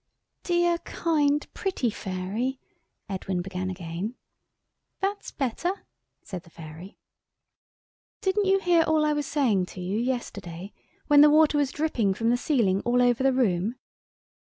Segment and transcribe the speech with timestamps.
[0.41, 2.59] "Dear, kind, pretty Fairy,"
[3.07, 4.15] Edwin began again.
[4.99, 5.85] "That's better,"
[6.23, 6.97] said the Fairy.
[8.19, 10.73] "Didn't you hear all I was saying to you yesterday,
[11.05, 13.75] when the water was dripping from the ceiling all over the room?"